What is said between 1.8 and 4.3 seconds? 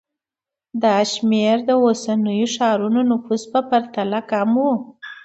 اوسنیو ښارونو نفوس په پرتله